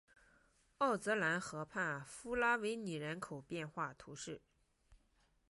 [0.79, 4.41] 奥泽兰河畔弗拉维尼人口变化图示